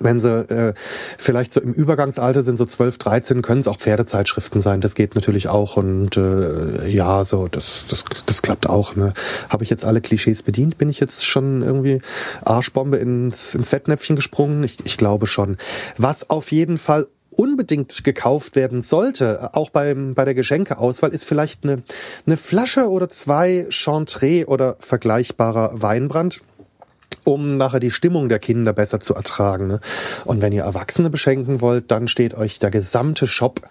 wenn 0.00 0.18
sie 0.18 0.40
äh, 0.50 0.74
vielleicht 1.16 1.52
so 1.52 1.60
im 1.60 1.72
Übergangsalter 1.72 2.42
sind, 2.42 2.56
so 2.56 2.64
12, 2.64 2.98
13, 2.98 3.42
können 3.42 3.60
es 3.60 3.68
auch 3.68 3.78
Pferdezeitschriften 3.78 4.60
sein. 4.60 4.80
Das 4.80 4.94
geht 4.94 5.14
natürlich 5.14 5.48
auch. 5.48 5.76
Und 5.76 6.16
äh, 6.16 6.88
ja, 6.88 7.24
so, 7.24 7.46
das, 7.48 7.86
das, 7.88 8.04
das 8.26 8.42
klappt 8.42 8.68
auch. 8.68 8.96
Ne? 8.96 9.12
Habe 9.48 9.64
ich 9.64 9.70
jetzt 9.70 9.84
alle 9.84 10.00
Klischees 10.00 10.42
bedient? 10.42 10.78
Bin 10.78 10.88
ich 10.88 10.98
jetzt 10.98 11.24
schon 11.24 11.62
irgendwie 11.62 12.00
Arschbombe 12.44 12.96
ins, 12.96 13.54
ins 13.54 13.68
Fettnäpfchen 13.68 14.16
gesprungen? 14.16 14.64
Ich, 14.64 14.84
ich 14.84 14.96
glaube 14.96 15.26
schon. 15.26 15.56
Was 15.98 16.30
auf 16.30 16.50
jeden 16.50 16.78
Fall 16.78 17.06
unbedingt 17.36 18.04
gekauft 18.04 18.56
werden 18.56 18.82
sollte, 18.82 19.50
auch 19.54 19.70
beim, 19.70 20.14
bei 20.14 20.24
der 20.24 20.34
Geschenkeauswahl, 20.34 21.10
ist 21.10 21.24
vielleicht 21.24 21.64
eine, 21.64 21.82
eine 22.26 22.36
Flasche 22.36 22.90
oder 22.90 23.08
zwei 23.08 23.66
Chantre 23.68 24.46
oder 24.46 24.76
vergleichbarer 24.78 25.82
Weinbrand 25.82 26.40
um 27.24 27.56
nachher 27.56 27.80
die 27.80 27.90
Stimmung 27.90 28.28
der 28.28 28.38
Kinder 28.38 28.72
besser 28.72 29.00
zu 29.00 29.12
ertragen. 29.14 29.66
Ne? 29.66 29.80
Und 30.24 30.42
wenn 30.42 30.52
ihr 30.52 30.62
Erwachsene 30.62 31.10
beschenken 31.10 31.60
wollt, 31.60 31.90
dann 31.90 32.06
steht 32.06 32.34
euch 32.34 32.60
der 32.60 32.70
gesamte 32.70 33.26
Shop 33.26 33.62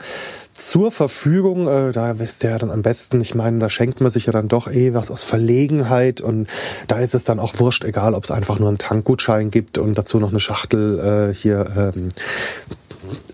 zur 0.55 0.91
Verfügung. 0.91 1.65
Äh, 1.67 1.93
da 1.93 2.19
wisst 2.19 2.43
ihr 2.43 2.49
ja 2.49 2.57
dann 2.57 2.71
am 2.71 2.81
besten, 2.81 3.21
ich 3.21 3.33
meine, 3.33 3.59
da 3.59 3.69
schenkt 3.69 4.01
man 4.01 4.11
sich 4.11 4.25
ja 4.25 4.33
dann 4.33 4.49
doch 4.49 4.69
eh 4.69 4.93
was 4.93 5.09
aus 5.09 5.23
Verlegenheit 5.23 6.19
und 6.19 6.47
da 6.87 6.99
ist 6.99 7.15
es 7.15 7.23
dann 7.23 7.39
auch 7.39 7.57
wurscht, 7.57 7.85
egal 7.85 8.13
ob 8.13 8.25
es 8.25 8.31
einfach 8.31 8.59
nur 8.59 8.67
einen 8.67 8.77
Tankgutschein 8.77 9.51
gibt 9.51 9.77
und 9.77 9.97
dazu 9.97 10.19
noch 10.19 10.29
eine 10.29 10.41
Schachtel 10.41 11.29
äh, 11.29 11.33
hier 11.33 11.93
ähm, 11.95 12.09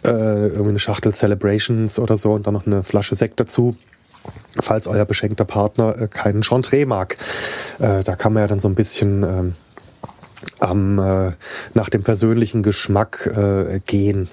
äh, 0.04 0.48
irgendwie 0.48 0.70
eine 0.70 0.80
Schachtel 0.80 1.14
Celebrations 1.14 2.00
oder 2.00 2.18
so 2.18 2.34
und 2.34 2.48
dann 2.48 2.54
noch 2.54 2.66
eine 2.66 2.84
Flasche 2.84 3.16
Sekt 3.16 3.40
dazu 3.40 3.76
falls 4.62 4.88
euer 4.88 5.06
beschenkter 5.06 5.46
Partner 5.46 5.96
äh, 6.00 6.08
keinen 6.08 6.44
Chantre 6.44 6.86
mag. 6.86 7.18
Äh, 7.80 8.04
da 8.04 8.16
kann 8.16 8.34
man 8.34 8.42
ja 8.42 8.48
dann 8.48 8.60
so 8.60 8.68
ein 8.68 8.76
bisschen 8.76 9.24
ähm, 9.24 9.56
am, 10.60 11.00
äh, 11.00 11.32
nach 11.74 11.90
dem 11.90 12.04
persönlichen 12.04 12.62
Geschmack 12.64 13.32
äh, 13.36 13.80
gehen. 13.86 14.30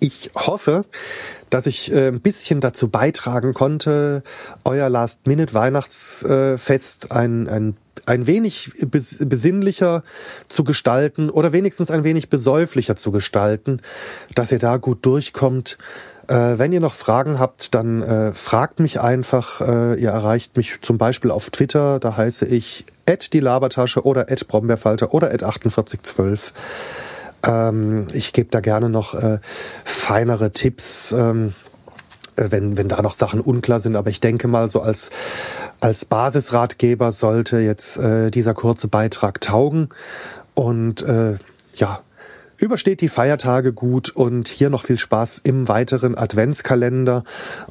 Ich 0.00 0.30
hoffe, 0.34 0.84
dass 1.50 1.66
ich 1.66 1.92
äh, 1.92 2.08
ein 2.08 2.20
bisschen 2.20 2.60
dazu 2.60 2.88
beitragen 2.88 3.54
konnte, 3.54 4.22
euer 4.64 4.88
Last-Minute-Weihnachtsfest 4.88 7.10
ein, 7.10 7.48
ein, 7.48 7.76
ein 8.08 8.26
wenig 8.26 8.72
besinnlicher 8.80 10.02
zu 10.48 10.64
gestalten 10.64 11.30
oder 11.30 11.52
wenigstens 11.52 11.90
ein 11.90 12.04
wenig 12.04 12.28
besäuflicher 12.28 12.96
zu 12.96 13.12
gestalten, 13.12 13.80
dass 14.34 14.50
ihr 14.50 14.58
da 14.58 14.78
gut 14.78 15.04
durchkommt. 15.04 15.78
Äh, 16.26 16.58
wenn 16.58 16.72
ihr 16.72 16.80
noch 16.80 16.94
Fragen 16.94 17.38
habt, 17.38 17.74
dann 17.74 18.02
äh, 18.02 18.32
fragt 18.32 18.80
mich 18.80 19.00
einfach. 19.00 19.60
Äh, 19.60 20.00
ihr 20.00 20.10
erreicht 20.10 20.56
mich 20.56 20.80
zum 20.80 20.98
Beispiel 20.98 21.30
auf 21.30 21.50
Twitter, 21.50 22.00
da 22.00 22.16
heiße 22.16 22.46
ich 22.46 22.86
die 23.32 23.40
Labertasche 23.40 24.04
oder 24.04 24.24
Brombeerfalter 24.24 25.14
oder 25.14 25.28
4812. 25.28 26.52
Ähm, 27.46 28.06
ich 28.12 28.32
gebe 28.32 28.50
da 28.50 28.60
gerne 28.60 28.88
noch 28.88 29.14
äh, 29.14 29.38
feinere 29.84 30.50
Tipps, 30.50 31.12
ähm, 31.12 31.48
äh, 31.48 31.67
wenn, 32.50 32.76
wenn 32.76 32.88
da 32.88 33.02
noch 33.02 33.14
Sachen 33.14 33.40
unklar 33.40 33.80
sind. 33.80 33.96
Aber 33.96 34.10
ich 34.10 34.20
denke 34.20 34.48
mal, 34.48 34.70
so 34.70 34.80
als, 34.80 35.10
als 35.80 36.04
Basisratgeber 36.04 37.12
sollte 37.12 37.58
jetzt 37.58 37.98
äh, 37.98 38.30
dieser 38.30 38.54
kurze 38.54 38.88
Beitrag 38.88 39.40
taugen. 39.40 39.88
Und 40.54 41.02
äh, 41.02 41.36
ja, 41.74 42.00
übersteht 42.58 43.00
die 43.00 43.08
Feiertage 43.08 43.72
gut 43.72 44.10
und 44.10 44.48
hier 44.48 44.70
noch 44.70 44.84
viel 44.84 44.98
Spaß 44.98 45.40
im 45.44 45.68
weiteren 45.68 46.16
Adventskalender. 46.16 47.24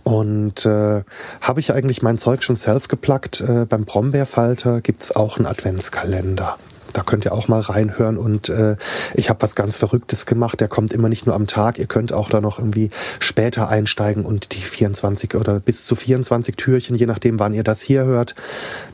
Und 0.03 0.65
äh, 0.65 1.03
habe 1.41 1.59
ich 1.59 1.73
eigentlich 1.73 2.01
mein 2.01 2.17
Zeug 2.17 2.43
schon 2.43 2.55
self 2.55 2.87
geplackt? 2.87 3.41
Äh, 3.41 3.65
beim 3.67 3.85
Brombeerfalter 3.85 4.81
gibt's 4.81 5.15
auch 5.15 5.37
einen 5.37 5.45
Adventskalender. 5.45 6.57
Da 6.97 7.03
könnt 7.03 7.25
ihr 7.25 7.31
auch 7.31 7.47
mal 7.47 7.59
reinhören 7.59 8.17
und 8.17 8.49
äh, 8.49 8.75
ich 9.13 9.29
habe 9.29 9.43
was 9.43 9.53
ganz 9.53 9.77
Verrücktes 9.77 10.25
gemacht. 10.25 10.59
Der 10.59 10.67
kommt 10.67 10.91
immer 10.93 11.09
nicht 11.09 11.27
nur 11.27 11.35
am 11.35 11.45
Tag. 11.45 11.77
Ihr 11.77 11.85
könnt 11.85 12.11
auch 12.11 12.27
da 12.27 12.41
noch 12.41 12.57
irgendwie 12.57 12.89
später 13.19 13.69
einsteigen 13.69 14.25
und 14.25 14.55
die 14.55 14.61
24 14.61 15.35
oder 15.35 15.59
bis 15.59 15.85
zu 15.85 15.95
24 15.95 16.55
Türchen, 16.55 16.95
je 16.95 17.05
nachdem, 17.05 17.39
wann 17.39 17.53
ihr 17.53 17.61
das 17.61 17.83
hier 17.83 18.05
hört, 18.05 18.33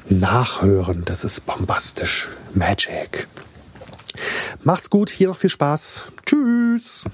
nachhören. 0.10 1.03
Das 1.05 1.24
ist 1.24 1.45
bombastisch. 1.45 2.29
Magic. 2.53 3.29
Macht's 4.63 4.89
gut, 4.89 5.10
hier 5.10 5.29
noch 5.29 5.38
viel 5.38 5.50
Spaß. 5.50 6.03
Tschüss. 6.25 7.05